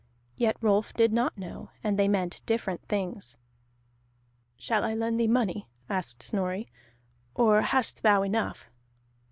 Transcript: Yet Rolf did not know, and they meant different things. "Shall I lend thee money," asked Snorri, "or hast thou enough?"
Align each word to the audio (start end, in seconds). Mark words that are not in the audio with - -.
Yet 0.35 0.57
Rolf 0.61 0.95
did 0.95 1.13
not 1.13 1.37
know, 1.37 1.69
and 1.83 1.95
they 1.95 2.07
meant 2.07 2.43
different 2.47 2.81
things. 2.87 3.37
"Shall 4.57 4.83
I 4.83 4.95
lend 4.95 5.19
thee 5.19 5.27
money," 5.27 5.67
asked 5.91 6.23
Snorri, 6.23 6.71
"or 7.35 7.61
hast 7.61 8.01
thou 8.01 8.23
enough?" 8.23 8.65